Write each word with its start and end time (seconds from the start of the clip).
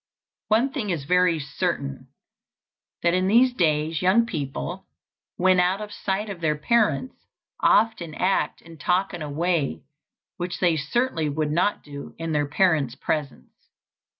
One 0.47 0.71
thing 0.73 0.89
is 0.89 1.03
very 1.03 1.37
certain: 1.39 2.07
that 3.03 3.13
in 3.13 3.27
these 3.27 3.53
days 3.53 4.01
young 4.01 4.25
people, 4.25 4.87
when 5.37 5.59
out 5.59 5.79
of 5.79 5.93
sight 5.93 6.27
of 6.27 6.41
their 6.41 6.57
parents, 6.57 7.15
often 7.59 8.15
act 8.15 8.63
and 8.63 8.79
talk 8.79 9.13
in 9.13 9.21
a 9.21 9.29
way 9.29 9.83
which 10.37 10.59
they 10.59 10.75
certainly 10.75 11.29
would 11.29 11.51
not 11.51 11.83
do 11.83 12.15
in 12.17 12.31
their 12.31 12.47
parents' 12.47 12.95
presence. 12.95 13.53